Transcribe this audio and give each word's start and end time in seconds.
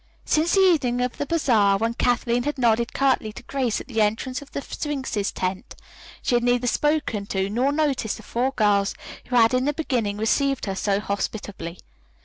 Since 0.25 0.55
the 0.55 0.61
evening 0.61 0.99
of 1.01 1.17
the 1.19 1.27
bazaar, 1.27 1.77
when 1.77 1.93
Kathleen 1.93 2.41
had 2.41 2.57
nodded 2.57 2.91
curtly 2.91 3.31
to 3.33 3.43
Grace 3.43 3.79
at 3.79 3.87
the 3.87 4.01
entrance 4.01 4.39
to 4.39 4.45
the 4.51 4.59
Sphinx's 4.63 5.31
tent, 5.31 5.75
she 6.23 6.33
had 6.33 6.43
neither 6.43 6.65
spoken 6.65 7.27
to 7.27 7.51
nor 7.51 7.71
noticed 7.71 8.17
the 8.17 8.23
four 8.23 8.49
girls 8.53 8.95
who 9.27 9.35
had 9.35 9.53
in 9.53 9.65
the 9.65 9.73
beginning 9.73 10.17
received 10.17 10.65
her 10.65 10.73
so 10.73 10.99
hospitably. 10.99 11.77